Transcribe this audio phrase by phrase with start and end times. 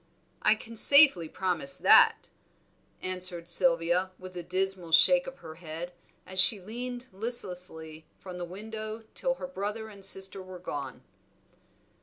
[0.41, 2.27] "I can safely promise that,"
[3.03, 5.93] answered Sylvia, with a dismal shake of the head,
[6.25, 11.03] as she leaned listlessly from the window till her brother and sister were gone.